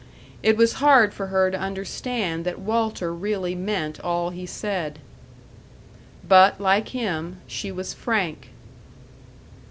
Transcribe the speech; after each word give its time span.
It 0.41 0.57
was 0.57 0.73
hard 0.81 1.13
for 1.13 1.27
her 1.27 1.51
to 1.51 1.59
understand 1.59 2.43
that 2.43 2.57
Walter 2.57 3.13
really 3.13 3.53
meant 3.53 3.99
all 3.99 4.31
he 4.31 4.47
said. 4.47 4.97
But, 6.27 6.59
like 6.59 6.89
him, 6.89 7.39
she 7.45 7.71
was 7.71 7.93
frank. 7.93 8.49